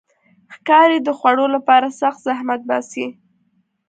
[0.55, 3.05] ښکاري د خوړو لپاره سخت زحمت باسي.